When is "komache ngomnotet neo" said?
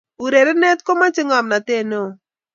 0.85-2.07